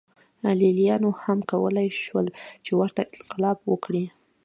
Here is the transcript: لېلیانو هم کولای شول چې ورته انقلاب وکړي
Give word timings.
لېلیانو 0.59 1.09
هم 1.23 1.39
کولای 1.51 1.89
شول 2.03 2.27
چې 2.65 2.71
ورته 2.79 3.01
انقلاب 3.17 3.57
وکړي 3.71 4.05